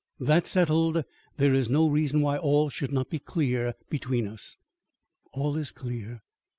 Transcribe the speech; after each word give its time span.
That 0.19 0.47
settled, 0.47 1.03
there 1.37 1.53
is 1.53 1.69
no 1.69 1.87
reason 1.87 2.21
why 2.21 2.39
all 2.39 2.71
should 2.71 2.91
not 2.91 3.11
be 3.11 3.19
clear 3.19 3.75
between 3.91 4.25
us." 4.27 4.57
"All 5.31 5.55
is 5.57 5.71
clear." 5.71 6.23